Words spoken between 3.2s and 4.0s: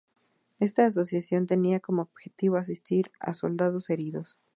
soldados